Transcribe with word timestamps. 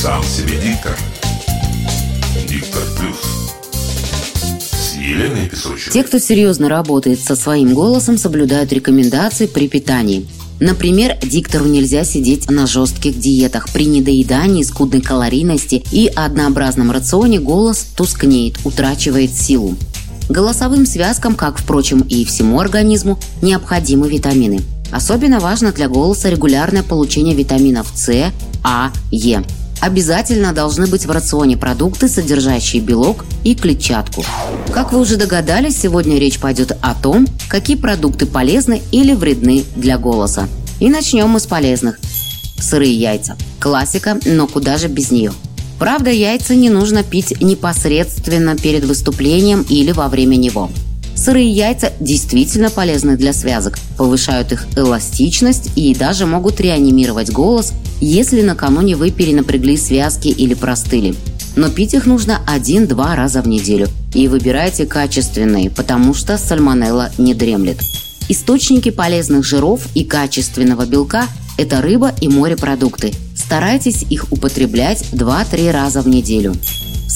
Сам 0.00 0.22
себе 0.22 0.52
диктор. 0.62 0.96
Диктор 2.48 2.82
плюс. 2.96 3.16
Те, 5.92 6.04
кто 6.04 6.20
серьезно 6.20 6.68
работает 6.68 7.18
со 7.18 7.34
своим 7.34 7.74
голосом, 7.74 8.16
соблюдают 8.16 8.72
рекомендации 8.72 9.46
при 9.46 9.66
питании. 9.66 10.24
Например, 10.60 11.18
диктору 11.20 11.64
нельзя 11.64 12.04
сидеть 12.04 12.48
на 12.48 12.68
жестких 12.68 13.18
диетах. 13.18 13.70
При 13.72 13.86
недоедании, 13.86 14.62
скудной 14.62 15.00
калорийности 15.00 15.82
и 15.90 16.06
однообразном 16.06 16.92
рационе 16.92 17.40
голос 17.40 17.84
тускнеет, 17.96 18.58
утрачивает 18.62 19.32
силу. 19.32 19.74
Голосовым 20.28 20.86
связкам, 20.86 21.34
как, 21.34 21.58
впрочем, 21.58 22.02
и 22.02 22.24
всему 22.24 22.60
организму, 22.60 23.18
необходимы 23.42 24.08
витамины. 24.08 24.60
Особенно 24.92 25.40
важно 25.40 25.72
для 25.72 25.88
голоса 25.88 26.30
регулярное 26.30 26.84
получение 26.84 27.34
витаминов 27.34 27.90
С, 27.96 28.32
А, 28.62 28.92
Е. 29.10 29.42
Обязательно 29.80 30.52
должны 30.52 30.86
быть 30.86 31.06
в 31.06 31.10
рационе 31.10 31.56
продукты, 31.56 32.08
содержащие 32.08 32.82
белок 32.82 33.24
и 33.44 33.54
клетчатку. 33.54 34.24
Как 34.72 34.92
вы 34.92 35.00
уже 35.00 35.16
догадались, 35.16 35.80
сегодня 35.80 36.18
речь 36.18 36.38
пойдет 36.38 36.76
о 36.82 36.94
том, 36.94 37.26
какие 37.48 37.76
продукты 37.76 38.26
полезны 38.26 38.82
или 38.90 39.14
вредны 39.14 39.64
для 39.76 39.98
голоса. 39.98 40.48
И 40.80 40.88
начнем 40.88 41.28
мы 41.28 41.40
с 41.40 41.46
полезных. 41.46 42.00
Сырые 42.58 42.92
яйца. 42.92 43.36
Классика, 43.60 44.18
но 44.24 44.46
куда 44.46 44.78
же 44.78 44.88
без 44.88 45.10
нее. 45.10 45.32
Правда, 45.78 46.10
яйца 46.10 46.56
не 46.56 46.70
нужно 46.70 47.04
пить 47.04 47.40
непосредственно 47.40 48.56
перед 48.56 48.84
выступлением 48.84 49.64
или 49.68 49.92
во 49.92 50.08
время 50.08 50.34
него. 50.34 50.70
Сырые 51.18 51.50
яйца 51.50 51.92
действительно 51.98 52.70
полезны 52.70 53.16
для 53.16 53.32
связок, 53.32 53.78
повышают 53.96 54.52
их 54.52 54.66
эластичность 54.76 55.70
и 55.74 55.92
даже 55.92 56.26
могут 56.26 56.60
реанимировать 56.60 57.32
голос, 57.32 57.72
если 58.00 58.40
накануне 58.40 58.94
вы 58.94 59.10
перенапрягли 59.10 59.76
связки 59.76 60.28
или 60.28 60.54
простыли. 60.54 61.16
Но 61.56 61.70
пить 61.70 61.94
их 61.94 62.06
нужно 62.06 62.40
один-два 62.46 63.16
раза 63.16 63.42
в 63.42 63.48
неделю. 63.48 63.88
И 64.14 64.28
выбирайте 64.28 64.86
качественные, 64.86 65.70
потому 65.70 66.14
что 66.14 66.38
сальмонелла 66.38 67.10
не 67.18 67.34
дремлет. 67.34 67.80
Источники 68.28 68.90
полезных 68.90 69.44
жиров 69.44 69.88
и 69.96 70.04
качественного 70.04 70.86
белка– 70.86 71.26
это 71.58 71.82
рыба 71.82 72.12
и 72.20 72.28
морепродукты. 72.28 73.12
Старайтесь 73.34 74.04
их 74.08 74.30
употреблять 74.30 75.02
2-3 75.12 75.72
раза 75.72 76.00
в 76.00 76.06
неделю. 76.06 76.54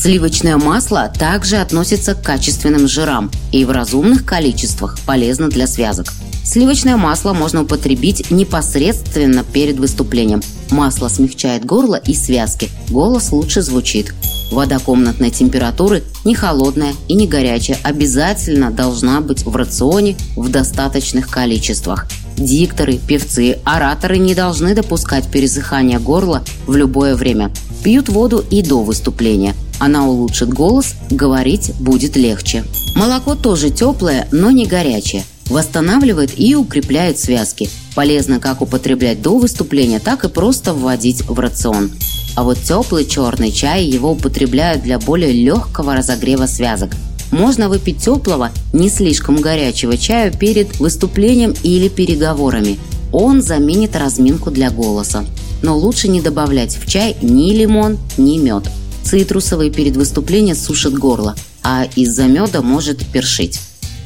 Сливочное 0.02 0.56
масло 0.56 1.12
также 1.16 1.58
относится 1.58 2.16
к 2.16 2.22
качественным 2.22 2.88
жирам 2.88 3.30
и 3.52 3.64
в 3.64 3.70
разумных 3.70 4.24
количествах 4.24 4.98
полезно 5.06 5.48
для 5.48 5.68
связок. 5.68 6.12
Сливочное 6.44 6.96
масло 6.96 7.32
можно 7.32 7.62
употребить 7.62 8.28
непосредственно 8.32 9.44
перед 9.44 9.78
выступлением. 9.78 10.42
Масло 10.72 11.06
смягчает 11.06 11.64
горло 11.64 11.94
и 11.94 12.14
связки, 12.14 12.68
голос 12.90 13.30
лучше 13.30 13.62
звучит. 13.62 14.12
Вода 14.50 14.80
комнатной 14.80 15.30
температуры 15.30 16.02
не 16.24 16.34
холодная 16.34 16.94
и 17.06 17.14
не 17.14 17.28
горячая 17.28 17.78
обязательно 17.84 18.72
должна 18.72 19.20
быть 19.20 19.46
в 19.46 19.54
рационе 19.54 20.16
в 20.34 20.48
достаточных 20.48 21.28
количествах. 21.28 22.08
Дикторы, 22.36 22.98
певцы, 22.98 23.60
ораторы 23.62 24.18
не 24.18 24.34
должны 24.34 24.74
допускать 24.74 25.30
пересыхания 25.30 26.00
горла 26.00 26.42
в 26.66 26.74
любое 26.74 27.14
время. 27.14 27.52
Пьют 27.84 28.08
воду 28.08 28.44
и 28.50 28.62
до 28.62 28.82
выступления. 28.82 29.54
Она 29.84 30.06
улучшит 30.06 30.48
голос, 30.48 30.94
говорить 31.10 31.72
будет 31.80 32.14
легче. 32.14 32.62
Молоко 32.94 33.34
тоже 33.34 33.68
теплое, 33.70 34.28
но 34.30 34.52
не 34.52 34.64
горячее. 34.64 35.24
Восстанавливает 35.46 36.38
и 36.38 36.54
укрепляет 36.54 37.18
связки. 37.18 37.68
Полезно 37.96 38.38
как 38.38 38.62
употреблять 38.62 39.20
до 39.22 39.38
выступления, 39.38 39.98
так 39.98 40.24
и 40.24 40.28
просто 40.28 40.72
вводить 40.72 41.22
в 41.22 41.36
рацион. 41.36 41.90
А 42.36 42.44
вот 42.44 42.58
теплый 42.60 43.04
черный 43.04 43.50
чай 43.50 43.84
его 43.84 44.12
употребляют 44.12 44.84
для 44.84 45.00
более 45.00 45.32
легкого 45.32 45.96
разогрева 45.96 46.46
связок. 46.46 46.92
Можно 47.32 47.68
выпить 47.68 47.98
теплого, 47.98 48.52
не 48.72 48.88
слишком 48.88 49.40
горячего 49.40 49.96
чая 49.96 50.30
перед 50.30 50.78
выступлением 50.78 51.54
или 51.64 51.88
переговорами. 51.88 52.78
Он 53.10 53.42
заменит 53.42 53.96
разминку 53.96 54.52
для 54.52 54.70
голоса. 54.70 55.24
Но 55.60 55.76
лучше 55.76 56.06
не 56.06 56.20
добавлять 56.20 56.78
в 56.80 56.88
чай 56.88 57.16
ни 57.20 57.52
лимон, 57.52 57.98
ни 58.16 58.38
мед. 58.38 58.70
Цитрусовый 59.04 59.70
перед 59.70 59.96
выступлением 59.96 60.56
сушит 60.56 60.94
горло, 60.94 61.34
а 61.62 61.86
из-за 61.96 62.24
меда 62.24 62.62
может 62.62 63.04
першить. 63.06 63.60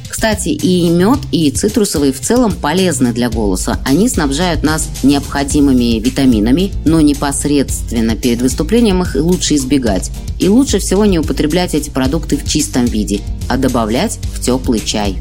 Кстати, 0.09 0.49
и 0.49 0.89
мед, 0.89 1.19
и 1.31 1.51
цитрусовые 1.51 2.11
в 2.11 2.19
целом 2.19 2.51
полезны 2.51 3.13
для 3.13 3.29
голоса. 3.29 3.79
Они 3.85 4.09
снабжают 4.09 4.63
нас 4.63 4.89
необходимыми 5.03 5.99
витаминами, 5.99 6.71
но 6.85 7.01
непосредственно 7.01 8.15
перед 8.15 8.41
выступлением 8.41 9.03
их 9.03 9.15
лучше 9.15 9.55
избегать. 9.55 10.09
И 10.39 10.47
лучше 10.49 10.79
всего 10.79 11.05
не 11.05 11.19
употреблять 11.19 11.75
эти 11.75 11.89
продукты 11.89 12.37
в 12.37 12.47
чистом 12.47 12.85
виде, 12.85 13.21
а 13.47 13.57
добавлять 13.57 14.17
в 14.33 14.41
теплый 14.41 14.79
чай. 14.79 15.17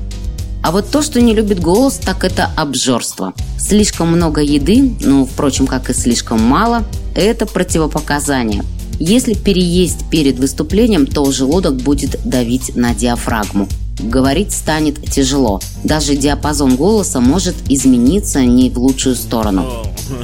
А 0.62 0.72
вот 0.72 0.91
то, 0.91 1.03
что 1.03 1.20
не 1.20 1.34
любит 1.34 1.60
голос, 1.60 1.94
так 1.94 2.25
это 2.25 2.50
обжорство. 2.56 3.34
Слишком 3.58 4.08
много 4.08 4.41
еды, 4.41 4.94
ну, 5.00 5.26
впрочем, 5.26 5.66
как 5.66 5.91
и 5.91 5.94
слишком 5.94 6.41
мало, 6.41 6.84
это 7.14 7.47
противопоказание. 7.47 8.64
Если 8.98 9.34
переесть 9.34 10.08
перед 10.10 10.38
выступлением, 10.38 11.06
то 11.06 11.30
желудок 11.30 11.76
будет 11.76 12.18
давить 12.24 12.74
на 12.76 12.94
диафрагму. 12.94 13.68
Говорить 13.98 14.52
станет 14.52 15.02
тяжело. 15.10 15.60
Даже 15.84 16.16
диапазон 16.16 16.76
голоса 16.76 17.20
может 17.20 17.54
измениться 17.68 18.40
не 18.44 18.70
в 18.70 18.78
лучшую 18.78 19.16
сторону. 19.16 19.66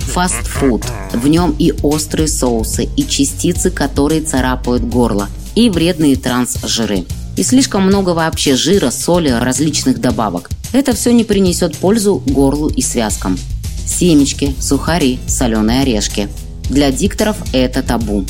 Фастфуд. 0.01 0.85
В 1.13 1.27
нем 1.27 1.55
и 1.59 1.73
острые 1.83 2.29
соусы, 2.29 2.89
и 2.97 3.07
частицы, 3.07 3.71
которые 3.71 4.21
царапают 4.21 4.85
горло, 4.85 5.29
и 5.55 5.71
вредные 5.71 6.17
трансжиры. 6.17 7.05
И 7.37 7.43
слишком 7.43 7.83
много 7.83 8.11
вообще 8.11 8.57
жира, 8.57 8.91
соли, 8.91 9.31
различных 9.31 10.01
добавок. 10.01 10.51
Это 10.73 10.95
все 10.95 11.13
не 11.13 11.25
принесет 11.25 11.77
пользу 11.77 12.23
горлу 12.27 12.69
и 12.69 12.83
связкам. 12.83 13.39
Семечки, 13.87 14.55
сухари, 14.61 15.19
соленые 15.27 15.83
орешки. 15.83 16.29
Для 16.69 16.91
дикторов 16.91 17.37
это 17.53 17.83
табу. 17.83 18.25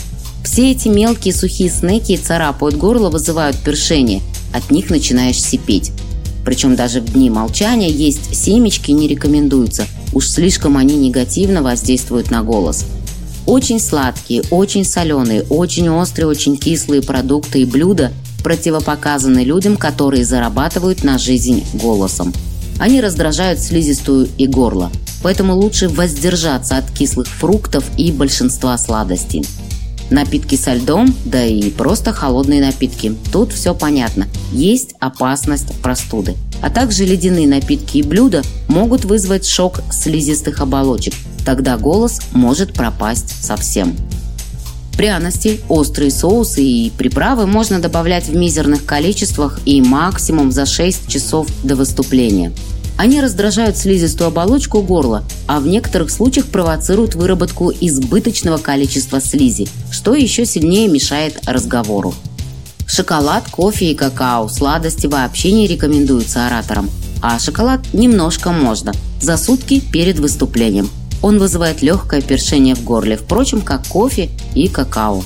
Все 0.44 0.72
эти 0.72 0.88
мелкие 0.88 1.32
сухие 1.32 1.70
снеки 1.70 2.16
царапают 2.16 2.76
горло, 2.76 3.10
вызывают 3.10 3.56
першение– 3.58 4.20
от 4.52 4.70
них 4.70 4.90
начинаешь 4.90 5.42
сипеть. 5.42 5.92
Причем 6.44 6.76
даже 6.76 7.00
в 7.00 7.12
дни 7.12 7.30
молчания 7.30 7.90
есть 7.90 8.34
семечки 8.34 8.90
не 8.90 9.08
рекомендуется, 9.08 9.86
уж 10.12 10.28
слишком 10.28 10.76
они 10.76 10.96
негативно 10.96 11.62
воздействуют 11.62 12.30
на 12.30 12.42
голос. 12.42 12.84
Очень 13.46 13.80
сладкие, 13.80 14.42
очень 14.50 14.84
соленые, 14.84 15.42
очень 15.42 15.88
острые, 15.88 16.28
очень 16.28 16.56
кислые 16.56 17.02
продукты 17.02 17.62
и 17.62 17.64
блюда 17.64 18.12
противопоказаны 18.42 19.40
людям, 19.40 19.76
которые 19.76 20.24
зарабатывают 20.24 21.04
на 21.04 21.18
жизнь 21.18 21.64
голосом. 21.74 22.32
Они 22.78 23.00
раздражают 23.00 23.60
слизистую 23.60 24.28
и 24.36 24.46
горло, 24.46 24.90
поэтому 25.22 25.54
лучше 25.54 25.88
воздержаться 25.88 26.76
от 26.76 26.90
кислых 26.90 27.28
фруктов 27.28 27.84
и 27.96 28.10
большинства 28.10 28.76
сладостей. 28.78 29.44
Напитки 30.12 30.56
со 30.56 30.74
льдом, 30.74 31.14
да 31.24 31.42
и 31.42 31.70
просто 31.70 32.12
холодные 32.12 32.60
напитки. 32.60 33.14
Тут 33.32 33.50
все 33.50 33.74
понятно. 33.74 34.28
Есть 34.52 34.94
опасность 35.00 35.72
простуды. 35.80 36.36
А 36.60 36.68
также 36.68 37.06
ледяные 37.06 37.48
напитки 37.48 37.96
и 37.96 38.02
блюда 38.02 38.42
могут 38.68 39.06
вызвать 39.06 39.46
шок 39.46 39.80
слизистых 39.90 40.60
оболочек. 40.60 41.14
Тогда 41.46 41.78
голос 41.78 42.20
может 42.32 42.74
пропасть 42.74 43.42
совсем. 43.42 43.96
Пряности, 44.98 45.62
острые 45.70 46.10
соусы 46.10 46.62
и 46.62 46.90
приправы 46.90 47.46
можно 47.46 47.80
добавлять 47.80 48.28
в 48.28 48.36
мизерных 48.36 48.84
количествах 48.84 49.60
и 49.64 49.80
максимум 49.80 50.52
за 50.52 50.66
6 50.66 51.08
часов 51.08 51.46
до 51.64 51.74
выступления. 51.74 52.52
Они 52.96 53.20
раздражают 53.20 53.76
слизистую 53.76 54.28
оболочку 54.28 54.82
горла, 54.82 55.24
а 55.46 55.60
в 55.60 55.66
некоторых 55.66 56.10
случаях 56.10 56.46
провоцируют 56.46 57.14
выработку 57.14 57.72
избыточного 57.72 58.58
количества 58.58 59.20
слизи, 59.20 59.68
что 59.90 60.14
еще 60.14 60.44
сильнее 60.44 60.88
мешает 60.88 61.40
разговору. 61.46 62.14
Шоколад, 62.86 63.48
кофе 63.50 63.92
и 63.92 63.94
какао, 63.94 64.48
сладости 64.48 65.06
вообще 65.06 65.52
не 65.52 65.66
рекомендуются 65.66 66.46
ораторам, 66.46 66.90
а 67.22 67.38
шоколад 67.38 67.80
немножко 67.94 68.52
можно, 68.52 68.92
за 69.20 69.36
сутки 69.36 69.80
перед 69.80 70.18
выступлением. 70.18 70.90
Он 71.22 71.38
вызывает 71.38 71.82
легкое 71.82 72.20
першение 72.20 72.74
в 72.74 72.84
горле, 72.84 73.16
впрочем, 73.16 73.62
как 73.62 73.86
кофе 73.86 74.28
и 74.54 74.68
какао. 74.68 75.24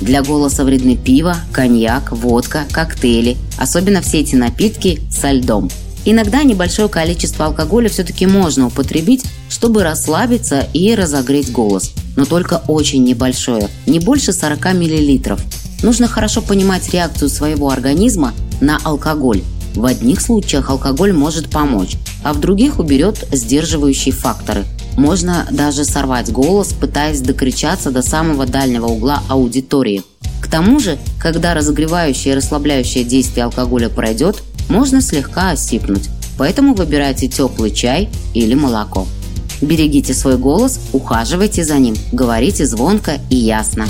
Для 0.00 0.22
голоса 0.22 0.64
вредны 0.64 0.96
пиво, 0.96 1.36
коньяк, 1.52 2.10
водка, 2.10 2.64
коктейли, 2.72 3.36
особенно 3.58 4.00
все 4.00 4.20
эти 4.20 4.34
напитки 4.34 5.00
со 5.10 5.30
льдом– 5.30 5.70
Иногда 6.06 6.42
небольшое 6.42 6.88
количество 6.88 7.46
алкоголя 7.46 7.88
все-таки 7.88 8.26
можно 8.26 8.66
употребить, 8.66 9.24
чтобы 9.48 9.82
расслабиться 9.82 10.66
и 10.74 10.94
разогреть 10.94 11.50
голос. 11.50 11.92
Но 12.16 12.24
только 12.26 12.62
очень 12.68 13.04
небольшое, 13.04 13.68
не 13.86 14.00
больше 14.00 14.32
40 14.32 14.74
мл. 14.74 15.38
Нужно 15.82 16.06
хорошо 16.06 16.42
понимать 16.42 16.92
реакцию 16.92 17.28
своего 17.28 17.70
организма 17.70 18.32
на 18.60 18.78
алкоголь. 18.84 19.42
В 19.74 19.86
одних 19.86 20.20
случаях 20.20 20.70
алкоголь 20.70 21.12
может 21.12 21.50
помочь, 21.50 21.96
а 22.22 22.32
в 22.32 22.40
других 22.40 22.78
уберет 22.78 23.26
сдерживающие 23.32 24.14
факторы. 24.14 24.64
Можно 24.96 25.46
даже 25.50 25.84
сорвать 25.84 26.30
голос, 26.30 26.72
пытаясь 26.72 27.20
докричаться 27.20 27.90
до 27.90 28.02
самого 28.02 28.46
дальнего 28.46 28.86
угла 28.86 29.22
аудитории. 29.28 30.04
К 30.40 30.46
тому 30.46 30.78
же, 30.78 30.98
когда 31.18 31.54
разогревающее 31.54 32.34
и 32.34 32.36
расслабляющее 32.36 33.02
действие 33.02 33.44
алкоголя 33.44 33.88
пройдет, 33.88 34.42
можно 34.68 35.00
слегка 35.00 35.50
осипнуть. 35.50 36.08
Поэтому 36.36 36.74
выбирайте 36.74 37.28
теплый 37.28 37.70
чай 37.70 38.08
или 38.34 38.54
молоко. 38.54 39.06
Берегите 39.60 40.14
свой 40.14 40.36
голос, 40.36 40.80
ухаживайте 40.92 41.64
за 41.64 41.78
ним, 41.78 41.94
говорите 42.12 42.66
звонко 42.66 43.20
и 43.30 43.36
ясно. 43.36 43.86